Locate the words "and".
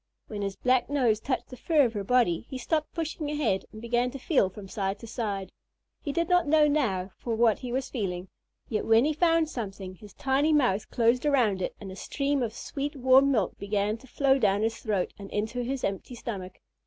3.71-3.79, 11.79-11.91, 15.19-15.29